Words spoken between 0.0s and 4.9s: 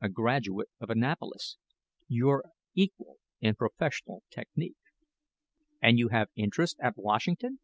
"A graduate of Annapolis. Your equal in professional technic."